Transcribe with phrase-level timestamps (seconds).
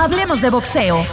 [0.00, 1.04] Hablemos de boxeo.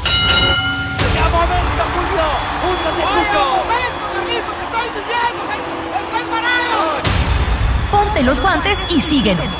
[7.91, 9.59] Ponte los guantes y síguenos.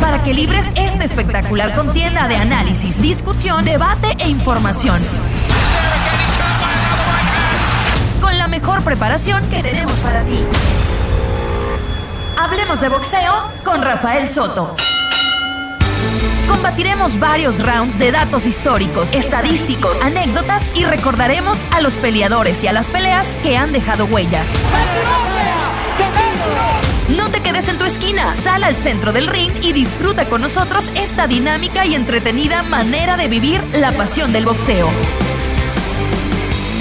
[0.00, 5.00] Para que libres esta espectacular contienda de análisis, discusión, debate e información.
[8.20, 10.44] Con la mejor preparación que tenemos para ti.
[12.36, 14.74] Hablemos de boxeo con Rafael Soto.
[16.48, 22.72] Combatiremos varios rounds de datos históricos, estadísticos, anécdotas y recordaremos a los peleadores y a
[22.72, 24.42] las peleas que han dejado huella.
[27.16, 30.88] No te quedes en tu esquina, sal al centro del ring y disfruta con nosotros
[30.94, 34.88] esta dinámica y entretenida manera de vivir la pasión del boxeo.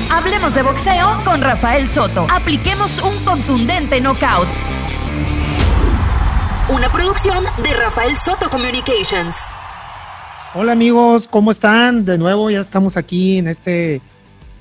[0.09, 2.27] Hablemos de boxeo con Rafael Soto.
[2.30, 4.48] Apliquemos un contundente knockout.
[6.70, 9.35] Una producción de Rafael Soto Communications.
[10.55, 12.05] Hola amigos, ¿cómo están?
[12.05, 14.01] De nuevo ya estamos aquí en este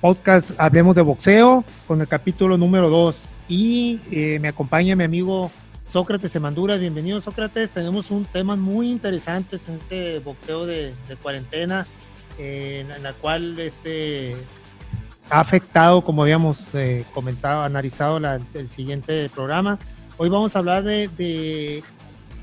[0.01, 5.53] podcast Hablemos de Boxeo con el capítulo número 2 y eh, me acompaña mi amigo
[5.85, 6.77] Sócrates Semandura.
[6.77, 11.87] Bienvenido Sócrates, tenemos un tema muy interesante en este boxeo de, cuarentena
[12.37, 14.35] eh, en la cual este,
[15.31, 19.79] ha afectado, como habíamos eh, comentado, analizado el siguiente programa.
[20.19, 21.83] Hoy vamos a hablar de, de,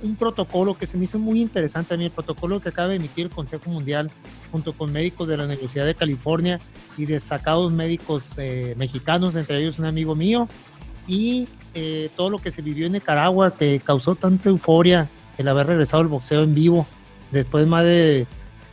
[0.02, 2.95] un protocolo que se me hizo muy interesante a mí, el protocolo que acaba de
[2.95, 4.09] emitir el Consejo Mundial
[4.52, 6.59] junto con médicos de la Universidad de California
[6.98, 10.48] y destacados médicos eh, mexicanos, entre ellos un amigo mío,
[11.08, 15.67] y eh, todo lo que se vivió en Nicaragua, que causó tanta euforia el haber
[15.67, 16.88] regresado al boxeo en vivo,
[17.31, 18.28] después de más de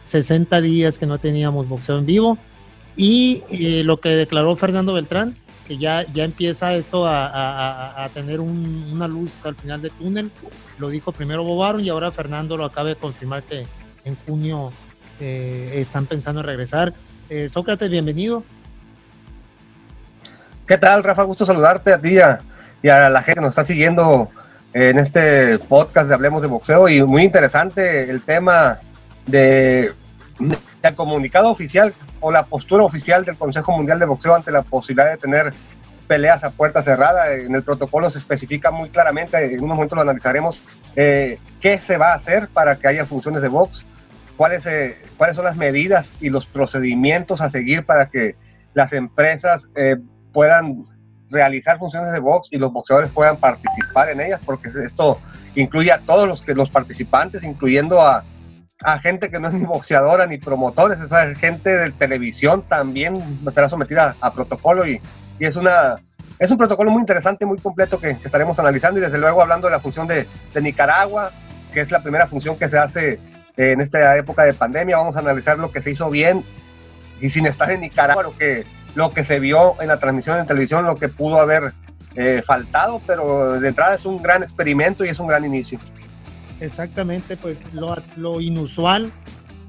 [0.04, 2.38] 60 días que no teníamos boxeo en vivo,
[2.96, 5.36] y eh, lo que declaró Fernando Beltrán,
[5.66, 10.30] que ya, ya empieza esto a, a, tener un, una luz al final del túnel.
[10.78, 13.66] Lo dijo primero Bobaron y ahora Fernando lo acaba de confirmar que
[14.04, 14.72] en junio
[15.20, 16.92] eh, están pensando en regresar.
[17.28, 18.44] Eh, Sócrates, bienvenido.
[20.66, 21.22] ¿Qué tal, Rafa?
[21.24, 22.16] Gusto saludarte a ti
[22.82, 24.30] y a la gente que nos está siguiendo
[24.72, 28.78] en este podcast de Hablemos de Boxeo y muy interesante el tema
[29.26, 29.92] de,
[30.38, 31.94] del comunicado oficial
[32.26, 35.54] o la postura oficial del Consejo Mundial de Boxeo ante la posibilidad de tener
[36.08, 37.32] peleas a puerta cerrada.
[37.32, 40.60] En el protocolo se especifica muy claramente, en un momento lo analizaremos,
[40.96, 43.86] eh, qué se va a hacer para que haya funciones de box,
[44.36, 48.34] cuáles, eh, cuáles son las medidas y los procedimientos a seguir para que
[48.74, 49.94] las empresas eh,
[50.32, 50.84] puedan
[51.30, 55.20] realizar funciones de box y los boxeadores puedan participar en ellas, porque esto
[55.54, 58.24] incluye a todos los, que, los participantes, incluyendo a,
[58.82, 63.68] a gente que no es ni boxeadora ni promotores, esa gente de televisión también será
[63.68, 65.00] sometida a, a protocolo y,
[65.38, 65.96] y, es una
[66.38, 69.72] es un protocolo muy interesante, muy completo que, estaremos analizando y desde luego hablando de
[69.72, 71.32] la función de, de Nicaragua,
[71.72, 73.18] que es la primera función que se hace
[73.56, 76.44] en esta época de pandemia, vamos a analizar lo que se hizo bien
[77.20, 78.64] y sin estar en Nicaragua, lo que,
[78.94, 81.72] lo que se vio en la transmisión en televisión, lo que pudo haber
[82.14, 85.78] eh, faltado, pero de entrada es un gran experimento y es un gran inicio.
[86.60, 89.10] Exactamente, pues lo, lo, inusual,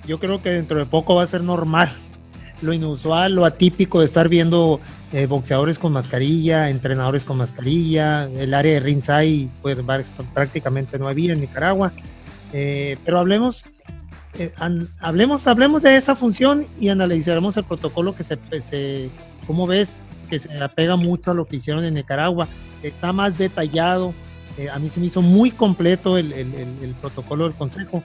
[0.06, 1.92] yo creo que dentro de poco va a ser normal.
[2.62, 4.80] Lo inusual, lo atípico de estar viendo
[5.14, 9.78] eh, boxeadores con mascarilla, entrenadores con mascarilla, el área de ringside, pues
[10.34, 11.92] prácticamente no había en Nicaragua.
[12.53, 13.69] Eh, pero hablemos,
[14.40, 14.52] eh,
[15.00, 19.09] hablemos, hablemos de esa función y analizaremos el protocolo que se, se,
[19.46, 22.48] como ves, que se apega mucho a lo que hicieron en Nicaragua.
[22.81, 24.14] Está más detallado,
[24.57, 28.03] eh, a mí se me hizo muy completo el, el, el, el protocolo del Consejo.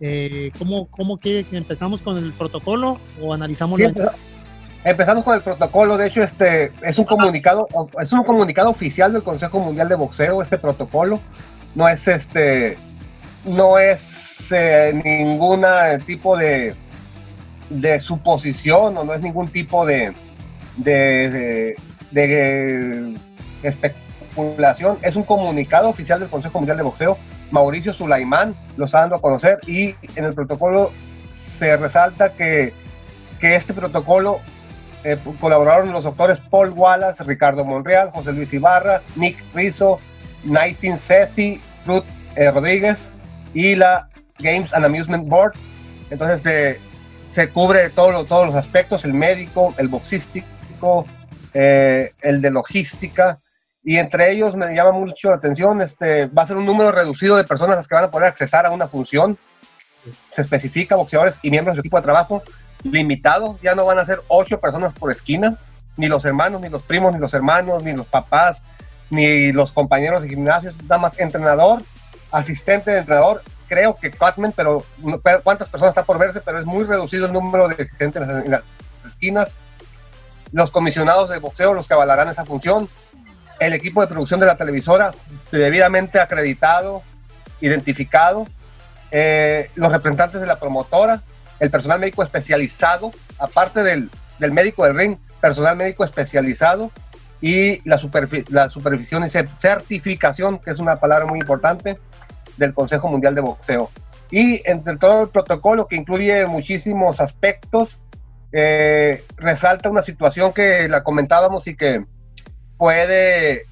[0.00, 4.14] Eh, ¿cómo, ¿Cómo quiere que empezamos con el protocolo o analizamos sí, la...
[4.82, 7.68] Empezamos con el protocolo, de hecho este es un comunicado
[8.00, 11.20] es un comunicado oficial del Consejo Mundial de Boxeo este protocolo,
[11.74, 12.78] no es este
[13.44, 15.66] no es eh, ningún
[16.06, 16.74] tipo de,
[17.68, 20.14] de suposición o no es ningún tipo de
[20.78, 21.76] de,
[22.10, 23.16] de,
[23.62, 23.94] de
[25.02, 27.18] es un comunicado oficial del Consejo Mundial de Boxeo
[27.50, 30.92] Mauricio Sulaimán lo está dando a conocer y en el protocolo
[31.28, 32.72] se resalta que,
[33.40, 34.40] que este protocolo
[35.04, 39.98] eh, colaboraron los doctores Paul Wallace, Ricardo Monreal, José Luis Ibarra, Nick Rizzo,
[40.44, 42.04] Nathan Sethi, Ruth
[42.36, 43.10] eh, Rodríguez
[43.54, 45.54] y la Games and Amusement Board.
[46.10, 46.80] Entonces de,
[47.30, 51.06] se cubre todo todos los aspectos, el médico, el boxístico,
[51.54, 53.40] eh, el de logística,
[53.82, 57.36] y entre ellos me llama mucho la atención, este, va a ser un número reducido
[57.36, 59.38] de personas las que van a poder accesar a una función,
[60.30, 62.42] se especifica boxeadores y miembros del equipo de trabajo,
[62.82, 65.58] limitado, ya no van a ser ocho personas por esquina,
[65.96, 68.62] ni los hermanos, ni los primos, ni los hermanos, ni los papás,
[69.10, 71.82] ni los compañeros de gimnasio, nada más entrenador,
[72.30, 74.84] asistente de entrenador, creo que Cutman, pero
[75.44, 78.62] cuántas personas está por verse, pero es muy reducido el número de gente en las,
[79.06, 79.56] esquinas.
[80.52, 82.88] Los comisionados de boxeo, los que avalarán esa función.
[83.60, 85.12] El equipo de producción de la televisora,
[85.52, 87.02] debidamente acreditado,
[87.60, 88.46] identificado.
[89.12, 91.22] Eh, los representantes de la promotora,
[91.58, 96.90] el personal médico especializado, aparte del, del médico del ring, personal médico especializado
[97.40, 98.00] y la,
[98.48, 101.98] la supervisión y certificación, que es una palabra muy importante,
[102.56, 103.90] del Consejo Mundial de Boxeo.
[104.30, 107.98] Y entre todo el protocolo, que incluye muchísimos aspectos,
[108.52, 112.04] eh, resalta una situación que la comentábamos y que
[112.80, 113.66] puede,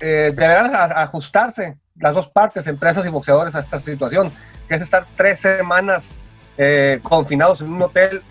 [0.00, 4.32] eh, deberán ajustarse las dos partes, empresas y boxeadores, a esta situación,
[4.68, 6.16] que es estar tres semanas
[6.58, 8.24] eh, confinados en un hotel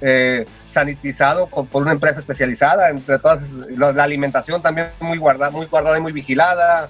[0.00, 5.98] eh, sanitizado por una empresa especializada, entre todas la, alimentación también muy guardada, muy guardada
[5.98, 6.88] y muy vigilada,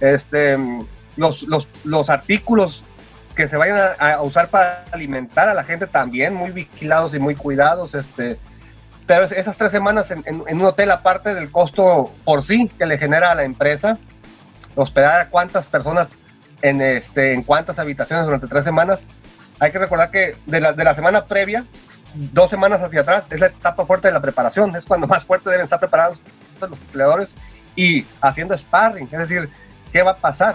[0.00, 0.58] este,
[1.16, 2.82] los, los, los artículos
[3.36, 7.36] que se vayan a, usar para alimentar a la gente también muy vigilados y muy
[7.36, 8.36] cuidados, este,
[9.10, 12.96] pero esas tres semanas en, en, un hotel aparte del costo por sí que le
[12.96, 13.98] genera a la empresa,
[14.76, 16.14] hospedar a cuántas personas
[16.62, 19.06] en, este, en cuántas habitaciones durante tres semanas,
[19.58, 21.64] hay que recordar que de la, de la semana previa,
[22.14, 25.50] dos semanas hacia atrás, es la etapa fuerte de la preparación, es cuando más fuerte
[25.50, 26.20] deben estar preparados
[26.60, 27.34] los peleadores
[27.74, 29.50] y haciendo sparring, es decir,
[29.92, 30.54] ¿qué va a pasar?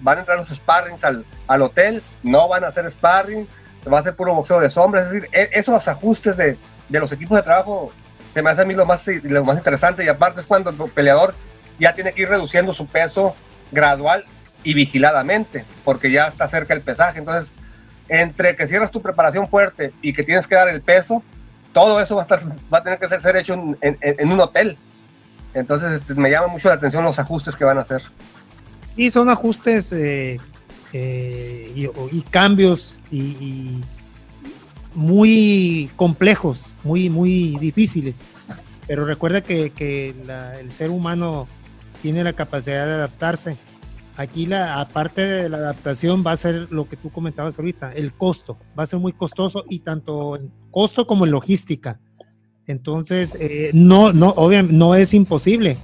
[0.00, 2.04] ¿Van a entrar los sparrings al, al hotel?
[2.22, 3.48] ¿No van a hacer sparring?
[3.92, 5.06] ¿Va a ser puro boxeo de sombras?
[5.06, 6.56] Es decir, e, esos ajustes de,
[6.88, 7.92] de los equipos de trabajo
[8.34, 9.06] se me hace a mí lo más,
[9.44, 11.34] más interesante y aparte es cuando el peleador
[11.78, 13.34] ya tiene que ir reduciendo su peso
[13.72, 14.24] gradual
[14.62, 17.18] y vigiladamente, porque ya está cerca el pesaje.
[17.18, 17.52] Entonces,
[18.08, 21.22] entre que cierras tu preparación fuerte y que tienes que dar el peso,
[21.72, 22.40] todo eso va a, estar,
[22.72, 24.76] va a tener que ser, hecho en, un hotel.
[25.54, 28.02] Entonces este, me llama mucho la atención los ajustes que van a hacer.
[28.96, 30.38] Y son ajustes eh,
[30.92, 33.80] eh, y, cambios y,
[34.96, 38.24] muy complejos, muy, muy difíciles.
[38.88, 40.14] Pero recuerda que,
[40.60, 41.46] el ser humano
[42.02, 43.56] tiene la capacidad de adaptarse
[44.16, 48.14] Aquí la aparte de la adaptación va a ser lo que tú comentabas ahorita, el
[48.14, 52.00] costo, va a ser muy costoso y tanto en costo como en logística.
[52.66, 55.76] Entonces, eh, no, no, obviamente no es imposible,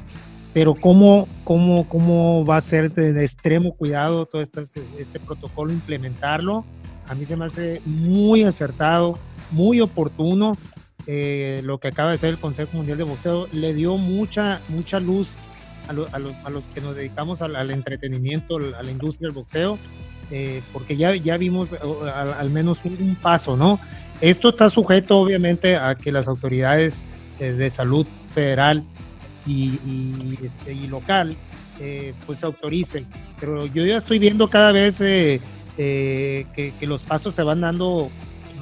[0.55, 4.63] pero cómo, cómo, cómo va a ser de, extremo cuidado todo este,
[4.99, 6.65] este protocolo, implementarlo,
[7.09, 9.19] a mí se me hace muy acertado,
[9.51, 10.57] muy oportuno.
[11.07, 15.01] Eh, lo que acaba de hacer el Consejo Mundial de Boxeo le dio mucha, mucha
[15.01, 15.39] luz
[15.89, 19.79] a, los, a los que nos dedicamos al, entretenimiento, a la industria del boxeo,
[20.31, 23.81] eh, porque ya, ya vimos al, menos un, paso, ¿no?
[24.21, 27.05] Esto está sujeto obviamente a que las autoridades
[27.39, 28.85] eh, de salud federal
[29.47, 31.37] y, y, este, local
[31.81, 33.07] eh, pues autoricen,
[33.41, 35.01] pero yo ya estoy viendo cada vez
[35.77, 38.11] que, que, los pasos se van dando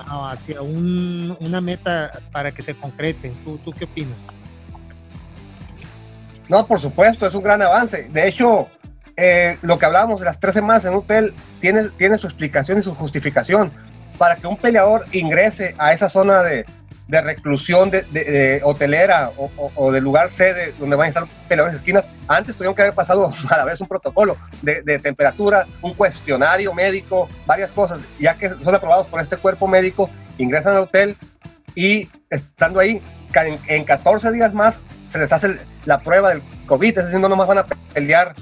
[0.07, 3.35] hacia un, una meta para que se concreten.
[3.45, 4.29] ¿Tú, qué opinas?
[6.49, 8.09] No, por supuesto, es un gran avance.
[8.11, 8.69] De hecho,
[9.17, 12.79] eh, lo que hablábamos de las tres semanas en un hotel tiene, tiene su explicación
[12.79, 13.73] y su justificación.
[14.19, 16.67] Para que un peleador ingrese a esa zona de,
[17.11, 21.79] de reclusión de, hotelera o, o, del lugar sede donde van a estar peleadores de
[21.79, 25.95] esquinas, antes tuvieron que haber pasado a la vez un protocolo de, de, temperatura, un
[25.95, 30.09] cuestionario médico, varias cosas, ya que son aprobados por este cuerpo médico,
[30.39, 31.17] ingresan al hotel
[31.75, 33.03] y estando ahí,
[33.35, 37.29] en, en 14 días más se les hace la prueba del COVID, es decir, no
[37.29, 38.35] nomás van a pelear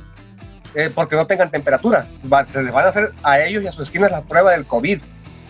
[0.74, 2.06] eh, porque no tengan temperatura,
[2.48, 5.00] se les van a hacer a ellos y a sus esquinas la prueba del COVID.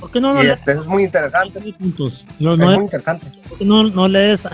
[0.00, 1.60] ¿Por qué no, no este, es muy interesante.
[1.72, 2.24] Puntos.
[2.38, 3.26] es muy interesante.
[3.48, 4.48] ¿Por qué no, no lees,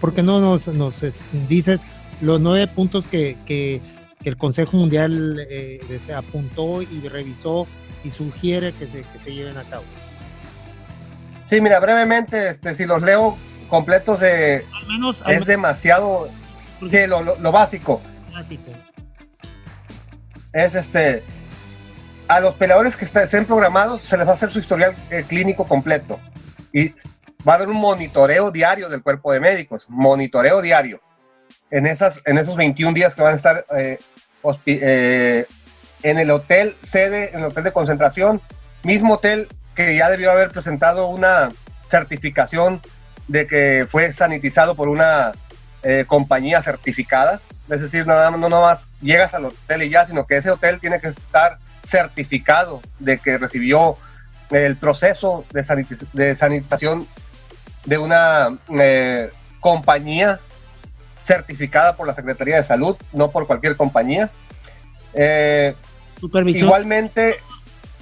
[0.00, 1.04] por qué no nos, nos
[1.48, 1.86] dices
[2.20, 3.80] los nueve puntos que, que,
[4.24, 7.68] el Consejo Mundial eh, este, apuntó y revisó
[8.02, 9.84] y sugiere que se, que se lleven a cabo?
[11.44, 13.36] Sí, mira, brevemente, este, si los leo
[13.68, 14.64] completos de,
[15.28, 16.28] es demasiado
[16.88, 18.00] sí, lo, básico
[20.52, 21.22] es este
[22.28, 25.66] a los peleadores que estén programados se les va a hacer su historial eh, clínico
[25.66, 26.18] completo
[26.72, 26.90] y
[27.46, 31.00] va a haber un monitoreo diario del cuerpo de médicos monitoreo diario
[31.70, 33.98] en esas en esos 21 días que van a estar eh,
[34.66, 35.46] eh,
[36.02, 38.40] en el hotel sede en el hotel de concentración
[38.82, 41.50] mismo hotel que ya debió haber presentado una
[41.86, 42.80] certificación
[43.28, 45.32] de que fue sanitizado por una
[45.82, 47.40] eh, compañía certificada.
[47.68, 51.00] Es decir, nada no más llegas al hotel y ya, sino que ese hotel tiene
[51.00, 53.96] que estar certificado de que recibió
[54.50, 55.64] el proceso de,
[56.12, 57.06] de sanitización
[57.84, 60.40] de una eh, compañía
[61.22, 64.30] certificada por la Secretaría de Salud, no por cualquier compañía.
[65.14, 65.74] Eh,
[66.22, 67.36] igualmente,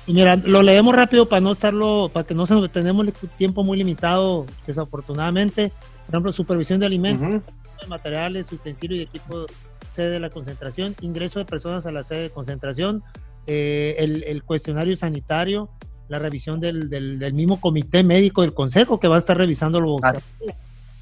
[0.07, 3.07] Mira, lo leemos rápido para no estarlo, para que no se tenemos
[3.39, 5.73] tiempo muy limitado, desafortunadamente.
[6.05, 7.43] Por ejemplo, supervisión de alimentos,
[7.81, 9.47] de materiales, utensilios y equipo
[9.89, 13.03] sede de la concentración, ingreso de personas a la sede de concentración,
[13.47, 15.71] eh, el, cuestionario sanitario,
[16.09, 20.01] la revisión del, del, mismo comité médico del consejo que va a estar revisando los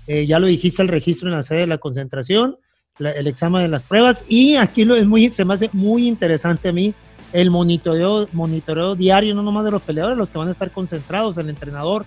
[0.09, 2.57] eh, ya lo dijiste, el registro en la sede de la concentración,
[2.99, 6.69] el examen de las pruebas y aquí lo es muy, se me hace muy interesante
[6.69, 6.95] a mí
[7.33, 11.39] el monitoreo, monitoreo diario, no nomás de los peleadores, los que van a estar concentrados,
[11.39, 12.05] el entrenador,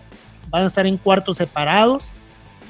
[0.50, 2.12] van a estar en cuartos separados.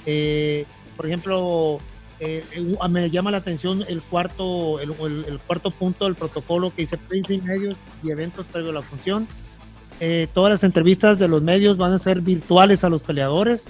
[0.06, 1.80] Eh, por ejemplo,
[2.20, 2.44] eh,
[2.90, 4.94] me llama la atención el cuarto, el,
[5.46, 9.28] cuarto punto del protocolo que dice prensa y medios y eventos previo a la función.
[10.00, 13.68] Eh, todas las entrevistas de los medios van a ser virtuales a los peleadores.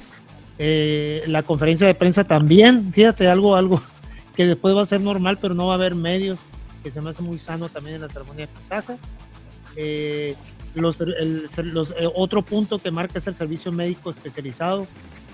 [0.57, 3.81] la conferencia de prensa también, fíjate, algo, algo
[4.35, 6.39] que después va a ser normal, pero no va a haber medios
[6.85, 8.95] que se me hace muy sano también en la ceremonia de pasaje.
[9.75, 10.35] Eh,
[10.75, 14.85] los, eh, otro punto que marca es el servicio médico especializado.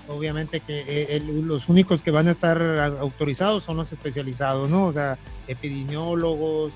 [0.08, 2.60] Obviamente que eh, los únicos que van a estar
[3.00, 4.86] autorizados son los especializados, ¿no?
[4.86, 6.72] O sea, epidemiólogos,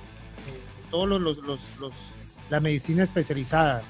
[0.90, 1.92] todos los, los, los,
[2.50, 3.82] la medicina especializada.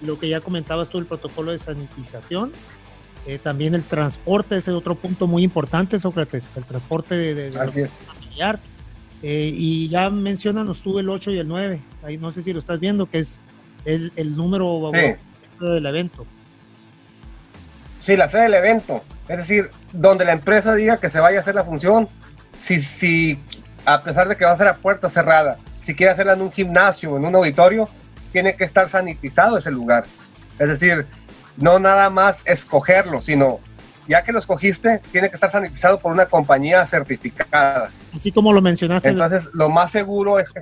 [0.00, 2.52] lo que ya comentabas tú, el protocolo de sanitización,
[3.42, 8.58] también el transporte, ese es otro punto muy importante, Sócrates, el transporte de, de, familiar.
[9.22, 12.58] Eh, y ya mencionanos tú el 8 y el 9, ahí no sé si lo
[12.58, 13.40] estás viendo, que es
[13.84, 14.90] el, número
[15.60, 16.26] del evento.
[18.02, 21.40] Sí, la sede del evento, es decir, donde la empresa diga que se vaya a
[21.40, 22.08] hacer la función,
[22.58, 23.38] si, si
[23.84, 26.50] a pesar de que va a ser a puerta cerrada, si quiere hacerla en un
[26.50, 27.88] gimnasio o en un auditorio,
[28.32, 30.04] tiene que estar sanitizado ese lugar.
[30.58, 31.06] Es decir,
[31.56, 33.60] no nada más escogerlo, sino
[34.08, 37.90] ya que lo escogiste, tiene que estar sanitizado por una compañía certificada.
[38.14, 39.10] Así como lo mencionaste.
[39.10, 40.60] Entonces, lo más seguro es que...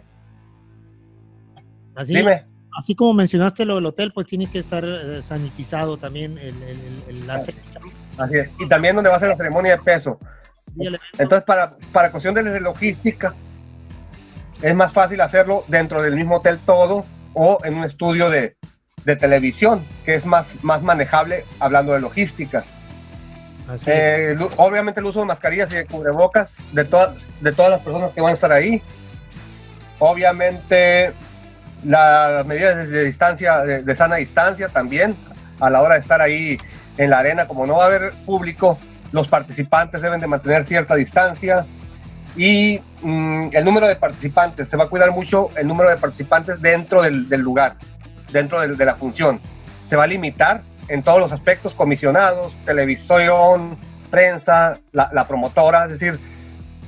[1.94, 2.47] Así, Dime.
[2.80, 6.54] Así como mencionaste lo del hotel, pues tiene que estar eh, sanitizado también el,
[7.06, 7.50] el, así,
[8.32, 8.49] es.
[8.58, 10.18] Y también donde va a ser la ceremonia de peso.
[11.18, 13.34] Entonces, para, para cuestión de logística,
[14.62, 18.56] es más fácil hacerlo dentro del mismo hotel todo o en un estudio de,
[19.04, 22.64] de televisión, que es más, más manejable hablando de logística.
[23.84, 28.22] Eh, obviamente el uso de mascarillas y de cubrebocas de, de todas las personas que
[28.22, 28.82] van a estar ahí.
[29.99, 31.12] Obviamente
[31.84, 35.16] las medidas de distancia, de, sana distancia también,
[35.60, 36.58] a la hora de estar ahí
[36.96, 38.78] en la arena, como no va a haber público,
[39.12, 41.66] los participantes deben de mantener cierta distancia
[42.37, 46.60] y mm, el número de participantes, se va a cuidar mucho el número de participantes
[46.60, 47.76] dentro del, lugar,
[48.32, 49.40] dentro de la función.
[49.84, 53.78] Se va a limitar en todos los aspectos, comisionados, televisión,
[54.10, 56.20] prensa, la, promotora, es decir,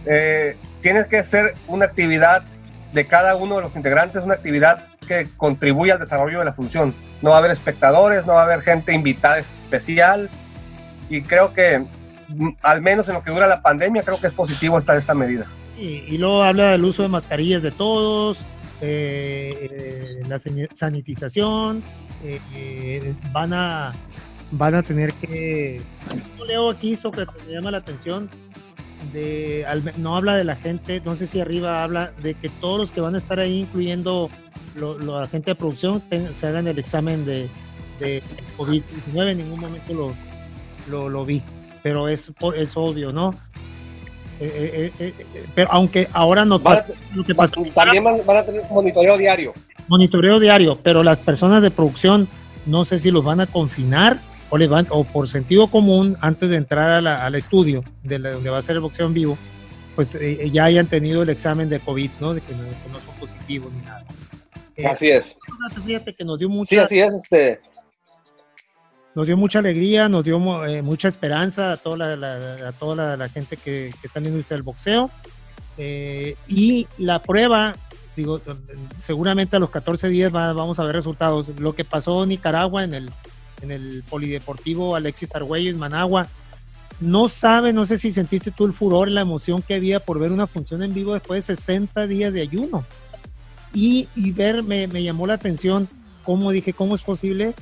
[0.07, 2.43] eh, tienes que hacer una actividad
[2.93, 6.95] de cada uno de los integrantes, una actividad que contribuya al desarrollo de la función.
[7.23, 10.31] No va a haber espectadores, no va a haber gente invitada especial
[11.09, 11.85] y creo que
[12.29, 15.15] mm, al menos en lo que dura la pandemia, creo que es positivo estar esta
[15.15, 15.47] medida.
[15.79, 18.45] Y, y luego habla del uso de mascarillas de todos,
[18.85, 21.85] eh, eh, la sanitización,
[22.25, 23.95] eh, van a
[24.51, 25.81] van a tener que
[26.47, 28.29] leo aquí que me llama la atención
[29.13, 29.67] de
[29.97, 33.01] no habla de la gente no sé si arriba habla de que todos los que
[33.01, 34.31] van a estar ahí incluyendo
[34.77, 37.49] la gente de producción se hagan el examen de,
[37.99, 38.23] de
[38.57, 40.15] COVID-19 en ningún momento lo,
[40.89, 41.43] lo, lo, vi
[41.83, 43.31] pero es, es obvio no
[44.41, 46.61] eh, eh, eh, pero aunque ahora no
[47.15, 47.35] lo que.
[47.75, 49.55] También van, a tener monitoreo diario.
[49.89, 52.27] Monitoreo diario, pero las personas de producción
[52.67, 54.21] no sé si los van a confinar
[54.53, 58.59] o les van, o por sentido común, antes de entrar al estudio de donde va
[58.59, 59.39] a ser el boxeo en vivo,
[59.95, 60.15] pues
[60.53, 62.35] ya hayan tenido el examen de COVID, ¿no?
[62.35, 62.65] De que no,
[63.01, 64.05] son positivos ni nada.
[64.91, 65.39] así es.
[65.87, 67.15] Fíjate que nos dio mucha, sí, así es.
[67.15, 67.61] Este,
[69.15, 73.29] nos dio mucha alegría, nos dio eh, mucha esperanza a toda la, a toda la,
[73.31, 75.09] gente que, que, está en la industria del boxeo.
[75.79, 77.75] Eh, y la prueba,
[78.17, 78.37] digo,
[78.99, 81.49] seguramente a los 14 días vamos a ver resultados.
[81.59, 83.11] Lo que pasó en Nicaragua en el,
[83.63, 86.27] en el Polideportivo Alexis Argüelles, Managua,
[87.01, 90.33] no sabe, no sé si sentiste tú el furor, la emoción que había por ver
[90.33, 92.85] una función en vivo después de 60 días de ayuno.
[93.75, 95.89] Y, y ver, me, me llamó la atención
[96.23, 97.55] cómo dije, ¿cómo es posible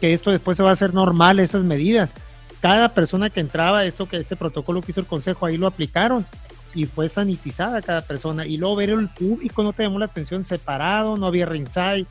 [0.00, 2.14] que esto después se va a hacer normal, esas medidas.
[2.60, 6.26] Cada persona que entraba, esto que este protocolo que hizo el consejo, ahí lo aplicaron
[6.74, 8.46] y fue sanitizada cada persona.
[8.46, 12.06] Y luego ver el público, no te llamó la atención, separado, no había ringside,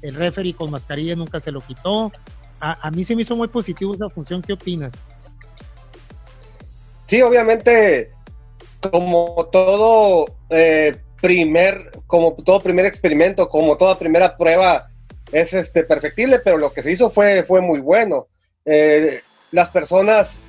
[0.00, 2.10] el referee con mascarilla nunca se lo quitó.
[2.60, 5.06] A, mí se me hizo muy positivo esa función, ¿qué opinas?
[7.06, 8.10] Sí, obviamente,
[8.90, 14.90] como todo, eh, primer, como todo primer experimento, como toda primera prueba,
[15.32, 18.26] es este perfectible, pero lo que se hizo fue, fue muy bueno.
[18.64, 19.20] Eh,
[19.52, 20.40] las personas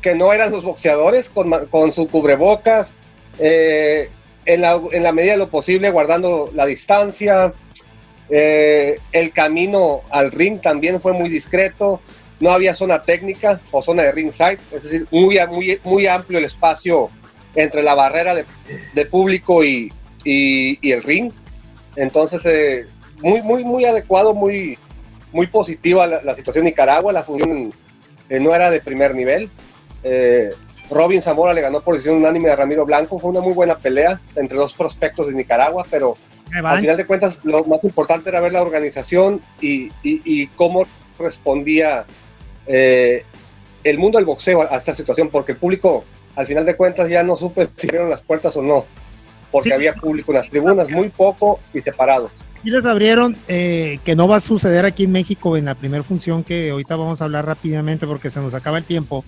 [0.00, 2.94] que no eran los boxeadores con, con su cubrebocas,
[3.38, 4.08] eh,
[4.46, 7.54] en, la, en, la, medida de lo posible guardando la distancia.
[8.30, 12.00] Eh, el camino al ring también fue muy discreto.
[12.40, 16.44] No había zona técnica o zona de ringside, es decir, muy, muy, muy amplio el
[16.44, 17.10] espacio
[17.54, 19.92] entre la barrera de, público y,
[20.24, 21.32] y, el ring.
[21.96, 22.86] Entonces, eh,
[23.22, 24.78] muy, muy, muy adecuado, muy,
[25.32, 27.12] muy positiva la, situación en Nicaragua.
[27.12, 27.72] La función
[28.28, 29.50] eh, no era de primer nivel.
[30.90, 33.18] Robin Zamora le ganó por decisión unánime a Ramiro Blanco.
[33.18, 36.16] Fue una muy buena pelea entre dos prospectos de Nicaragua, pero
[36.52, 40.86] al final de cuentas lo más importante era ver la organización y, y, y cómo
[41.18, 42.04] respondía
[42.66, 43.24] eh,
[43.82, 46.04] el mundo del boxeo a, a, esta situación, porque el público
[46.36, 48.84] al final de cuentas ya no supe si abrieron las puertas o no,
[49.50, 49.74] porque sí.
[49.74, 52.32] había público en las tribunas, muy poco y separados.
[52.54, 56.02] Sí les abrieron, eh, que no va a suceder aquí en México en la primera
[56.02, 59.24] función que ahorita vamos a hablar rápidamente porque se nos acaba el tiempo.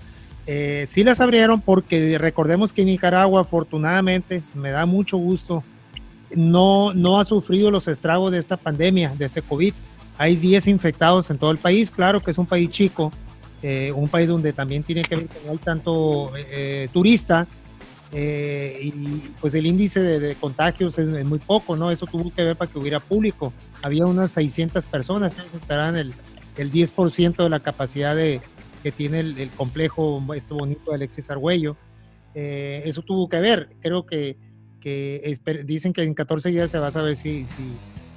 [0.49, 5.63] Eh, sí las abrieron porque recordemos que Nicaragua, afortunadamente, me da mucho gusto,
[6.35, 9.75] no, no ha sufrido los estragos de esta pandemia, de este COVID.
[10.19, 13.13] Hay 10 infectados en todo el país, claro que es un país chico,
[13.63, 15.29] eh, un país donde también tiene que ver
[15.63, 17.47] tanto eh, turista,
[18.13, 18.91] eh, y
[19.41, 21.91] pues el índice de, contagios es, muy poco, ¿no?
[21.91, 23.53] Eso tuvo que ver para que hubiera público.
[23.83, 26.15] Había unas 600 personas que esperaban el,
[26.57, 28.41] el 10% de la capacidad de,
[28.83, 31.77] que tiene el, complejo este bonito de Alexis Argüello.
[32.35, 33.71] Eh, eso tuvo que ver.
[33.81, 34.37] Creo que,
[34.81, 37.73] que dicen que en 14 días se va a saber si, si,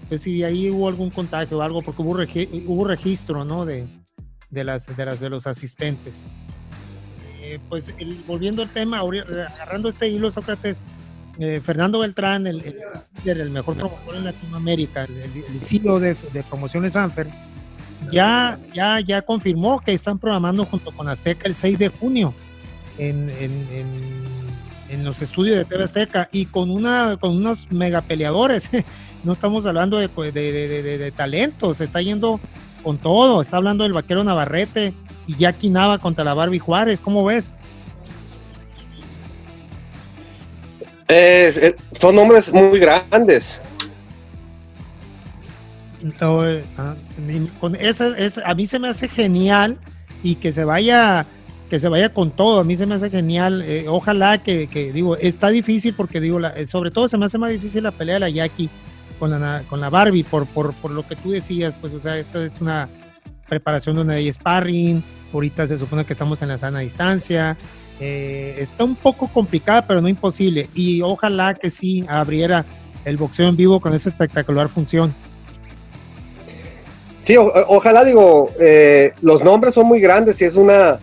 [0.08, 3.66] pues si ahí hubo algún contagio o algo, porque hubo, regi hubo registro ¿no?
[3.66, 3.88] de,
[4.50, 6.26] de, las, de, las, de los asistentes.
[7.42, 10.84] Eh, pues el, volviendo al tema, agarrando este hilo, Sócrates,
[11.40, 12.62] eh, Fernando Beltrán, el,
[13.26, 17.28] el, el, mejor promotor en Latinoamérica, el, el CEO de, de Promociones Sanfer,
[18.12, 22.34] ya, ya, ya confirmó que están programando junto con Azteca el 6 de junio
[22.98, 24.49] en, en, en,
[24.90, 28.70] en los estudios de TV Azteca y con, una, con unos mega peleadores.
[29.24, 32.40] no estamos hablando de, de, de, de, talento, se está yendo
[32.84, 33.42] con todo.
[33.42, 34.94] Está hablando del vaquero Navarrete
[35.28, 37.00] y Jackie Nava contra la Barbie Juárez.
[37.00, 37.54] ¿Cómo ves?
[41.08, 43.62] Eh, eh, son nombres muy grandes.
[46.02, 46.96] Entonces, ah,
[47.60, 49.78] con esa, esa, a mí se me hace genial
[50.24, 51.26] y que se vaya
[51.70, 54.92] que se vaya con todo, a mí se me hace genial, eh, ojalá que, que,
[54.92, 58.16] digo, está difícil porque digo, la, sobre todo se me hace más difícil la pelea
[58.16, 58.70] de la Jackie
[59.20, 62.18] con la, con la Barbie, por, por, por lo que tú decías, pues, o sea,
[62.18, 62.90] esta es una
[63.48, 67.58] preparación donde hay sparring, ahorita se supone que estamos en la sana distancia,
[68.00, 72.66] eh, está un poco complicada, pero no imposible, y ojalá que sí abriera
[73.06, 75.14] el boxeo en vivo con esa espectacular función.
[77.20, 81.00] Sí, ojalá digo, eh, los nombres son muy grandes y es una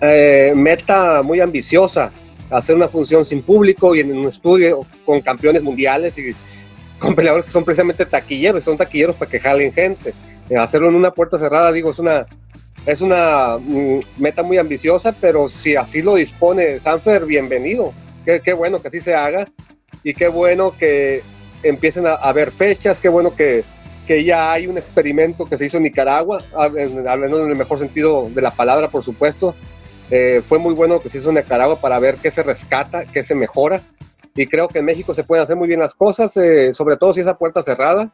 [0.00, 2.12] eh, meta muy ambiciosa,
[2.50, 6.34] hacer una función sin público y en un estudio con campeones mundiales y
[6.98, 10.14] con peleadores que son precisamente taquilleros, son taquilleros para que jalen gente.
[10.48, 12.26] Eh, hacerlo en una puerta cerrada, digo, es una,
[12.84, 17.92] es una mm, meta muy ambiciosa, pero si así lo dispone Sanfer, bienvenido.
[18.24, 19.46] Qué, bueno que así se haga
[20.02, 21.22] y qué bueno que
[21.62, 23.62] empiecen a, a ver fechas, qué bueno que,
[24.06, 28.28] que ya hay un experimento que se hizo en Nicaragua, hablando en el mejor sentido
[28.32, 29.54] de la palabra, por supuesto.
[30.10, 33.24] Eh, fue muy bueno que se hizo en Nicaragua para ver qué se rescata, qué
[33.24, 33.80] se mejora.
[34.34, 37.14] Y creo que en México se pueden hacer muy bien las cosas, eh, sobre todo
[37.14, 38.12] si esa puerta cerrada.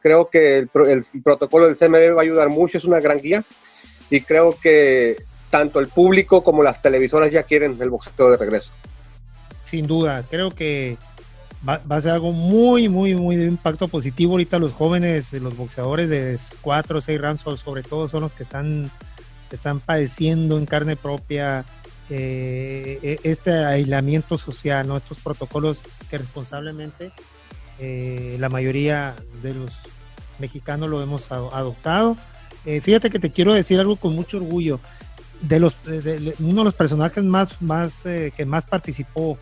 [0.00, 3.18] Creo que el, el, el, protocolo del CMB va a ayudar mucho, es una gran
[3.18, 3.44] guía.
[4.10, 5.16] Y creo que
[5.50, 8.72] tanto el público como las televisoras ya quieren el boxeo de regreso.
[9.62, 10.98] Sin duda, creo que
[11.66, 14.32] va, va, a ser algo muy, muy, muy de impacto positivo.
[14.32, 18.42] Ahorita los jóvenes, los boxeadores de 4 o 6 rounds, sobre todo, son los que
[18.42, 18.90] están,
[19.54, 21.64] están padeciendo en carne propia
[22.10, 24.96] eh, este aislamiento social, ¿no?
[24.96, 27.12] estos protocolos que responsablemente
[27.78, 29.72] eh, la mayoría de los
[30.38, 32.16] mexicanos lo hemos adoptado.
[32.64, 34.80] Eh, fíjate que te quiero decir algo con mucho orgullo.
[35.42, 39.36] De los, de, de, uno de los personajes más, más eh, que más participó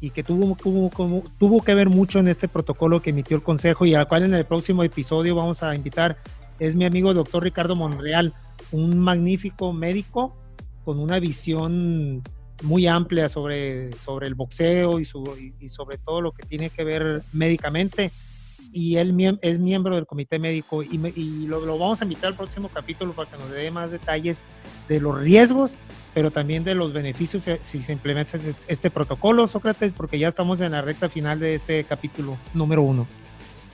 [0.00, 3.42] y que tuvo, tuvo, como, tuvo que ver mucho en este protocolo que emitió el
[3.42, 6.16] Consejo y al cual en el próximo episodio vamos a invitar
[6.58, 8.32] es mi amigo doctor Ricardo Monreal,
[8.72, 10.34] un magnífico médico
[10.84, 12.22] con una visión
[12.62, 16.70] muy amplia sobre, sobre el boxeo y, su, y, y, sobre todo lo que tiene
[16.70, 18.10] que ver médicamente.
[18.72, 23.12] y él es miembro del comité médico y, lo, vamos a invitar al próximo capítulo
[23.12, 24.44] para que nos dé más detalles
[24.88, 25.76] de los riesgos,
[26.14, 30.60] pero también de los beneficios si se implementa este, este protocolo, Sócrates, porque ya estamos
[30.60, 33.06] en la recta final de este capítulo número uno.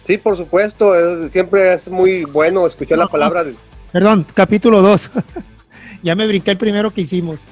[0.05, 3.45] Sí, por supuesto, siempre es muy bueno escuchar la palabra.
[3.45, 3.55] De...
[3.93, 5.11] Perdón, capítulo dos.
[6.03, 7.47] ya me brinqué el primero que hicimos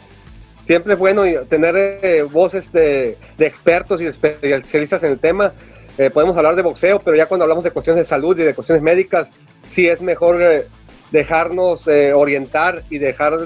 [0.66, 5.53] siempre es bueno tener eh, voces de, expertos y especialistas en el tema.
[5.96, 8.55] Eh, podemos hablar de boxeo, pero ya cuando hablamos de cuestiones de salud y de
[8.55, 9.31] cuestiones médicas,
[9.68, 10.66] sí es mejor eh,
[11.12, 13.38] dejarnos orientar y dejar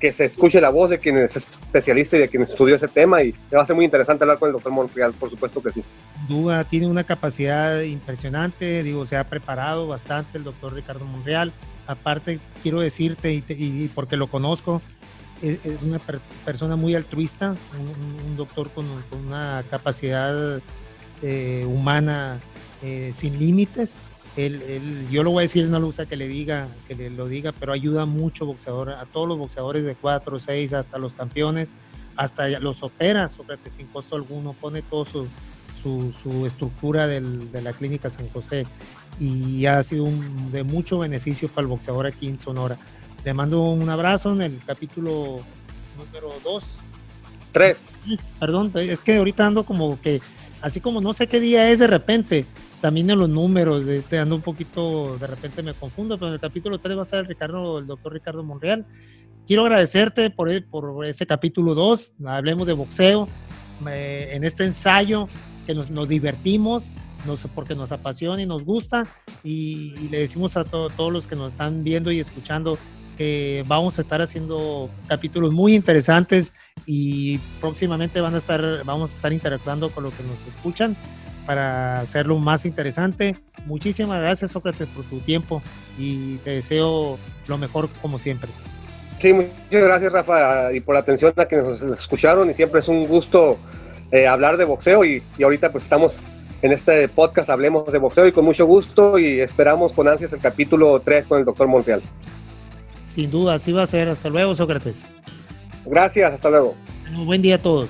[0.00, 3.22] que se escuche la voz de quien es especialista y de quien estudió ese tema.
[3.22, 5.82] Y va a ser muy interesante hablar con el doctor Monreal, por supuesto que sí.
[6.28, 11.52] Duda, tiene una capacidad impresionante, digo, se ha preparado bastante el doctor Ricardo Monreal.
[11.86, 14.82] Aparte, quiero decirte, y porque lo conozco,
[15.42, 16.00] es, una
[16.44, 17.54] persona muy altruista,
[18.26, 18.86] un, doctor con,
[19.26, 20.60] una capacidad
[21.22, 22.40] eh, humana
[22.82, 23.94] eh, sin límites.
[24.38, 27.26] Él, yo lo voy a decir, no le gusta que le diga, que le lo
[27.26, 31.74] diga, pero ayuda mucho boxeador, a todos los boxeadores de 4, 6, hasta los campeones,
[32.14, 35.26] hasta los opera, Sócrates, sin costo alguno, pone todo su,
[36.12, 38.64] su, estructura del, de la clínica San José
[39.18, 40.06] y ha sido
[40.52, 42.78] de mucho beneficio para el boxeador aquí en Sonora.
[43.24, 45.36] Te mando un abrazo en el capítulo
[45.96, 46.78] número 2.
[47.52, 47.86] 3.
[48.38, 50.20] Perdón, es que ahorita ando como que,
[50.62, 52.46] así como no sé qué día es de repente,
[52.80, 56.40] también en los números, este, ando un poquito, de repente me confundo, pero en el
[56.40, 58.86] capítulo 3 va a estar el, Ricardo, el doctor Ricardo Monreal.
[59.46, 63.28] Quiero agradecerte por, por este capítulo 2, hablemos de boxeo,
[63.86, 65.28] en este ensayo
[65.66, 66.90] que nos, nos divertimos,
[67.54, 69.06] porque nos apasiona y nos gusta,
[69.42, 72.78] y, le decimos a todos los que nos están viendo y escuchando
[73.66, 76.52] vamos a estar haciendo capítulos muy interesantes
[76.86, 80.96] y próximamente van a estar, vamos a estar interactuando con los que nos escuchan
[81.48, 83.34] para hacerlo más interesante.
[83.64, 85.62] Muchísimas gracias, Sócrates, por tu tiempo
[85.96, 88.50] y te deseo lo mejor como siempre.
[89.18, 92.88] Sí, muchas gracias, Rafa, y por la atención a que nos escucharon y siempre es
[92.88, 93.56] un gusto
[94.12, 96.22] eh, hablar de boxeo y, y ahorita pues estamos
[96.60, 100.40] en este podcast Hablemos de Boxeo y con mucho gusto y esperamos con ansias el
[100.40, 102.02] capítulo 3 con el doctor Montreal.
[103.06, 104.10] Sin duda, así va a ser.
[104.10, 105.02] Hasta luego, Sócrates.
[105.86, 106.74] Gracias, hasta luego.
[107.10, 107.88] Un buen día a todos.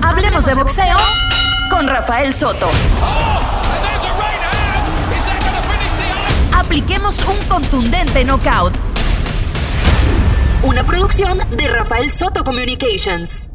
[0.00, 0.96] Hablemos de boxeo
[1.74, 2.68] con Rafael Soto.
[6.56, 8.76] Apliquemos un contundente knockout.
[10.62, 13.50] Una producción de Rafael Soto Communications.